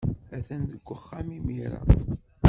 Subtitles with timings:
[0.37, 1.81] Atan deg uxxam imir-a.